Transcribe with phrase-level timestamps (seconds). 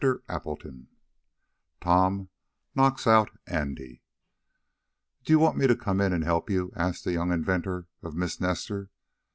[0.03, 0.87] CHAPTER III
[1.79, 2.29] TOM
[2.73, 4.01] KNOCKS OUT ANDY
[5.23, 8.15] "Do you want me to come in and help you?" asked the young inventor, of
[8.15, 8.89] Miss Nestor.